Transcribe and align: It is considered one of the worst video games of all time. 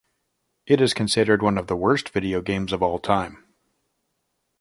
It 0.65 0.81
is 0.81 0.95
considered 0.95 1.43
one 1.43 1.59
of 1.59 1.67
the 1.67 1.75
worst 1.75 2.09
video 2.09 2.41
games 2.41 2.73
of 2.73 2.81
all 2.81 2.97
time. 2.97 3.45